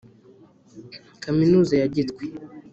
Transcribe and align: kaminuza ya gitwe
kaminuza 1.23 1.73
ya 1.81 1.87
gitwe 1.95 2.23